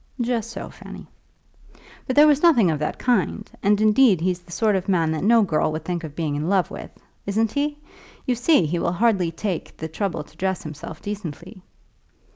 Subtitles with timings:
[0.19, 1.05] "Just so, Fanny."
[2.07, 5.23] "But there was nothing of that kind; and, indeed, he's the sort of man that
[5.23, 6.89] no girl would think of being in love with,
[7.27, 7.77] isn't he?
[8.25, 11.61] You see he will hardly take the trouble to dress himself decently."